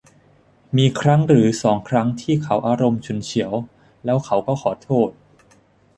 [0.77, 3.53] มีครั้งหรือสองครั้งที่เขาอารมณ์ฉุนเฉียว
[4.05, 5.09] แล้วเขาก็ขอโทษ